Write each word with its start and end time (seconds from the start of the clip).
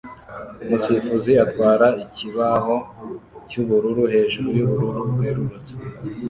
Umusifuzi 0.63 1.31
atwara 1.45 1.87
ikibaho 2.03 2.75
cyubururu 3.49 4.03
hejuru 4.13 4.47
yubururu 4.57 5.01
bwerurutse 5.11 5.73